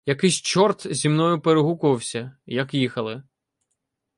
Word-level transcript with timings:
—Якийсь 0.05 0.41
чорт 0.41 0.93
зі 0.95 1.09
мною 1.09 1.41
перегукувався, 1.41 2.35
як 2.45 2.73
їхали. 2.73 3.23